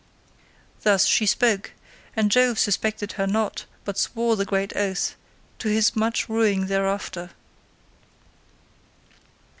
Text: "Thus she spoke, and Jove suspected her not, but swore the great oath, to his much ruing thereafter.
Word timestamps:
"Thus 0.81 1.05
she 1.05 1.27
spoke, 1.27 1.73
and 2.15 2.31
Jove 2.31 2.57
suspected 2.57 3.11
her 3.11 3.27
not, 3.27 3.65
but 3.85 3.99
swore 3.99 4.35
the 4.35 4.45
great 4.45 4.75
oath, 4.75 5.15
to 5.59 5.67
his 5.69 5.95
much 5.95 6.27
ruing 6.27 6.65
thereafter. 6.65 7.29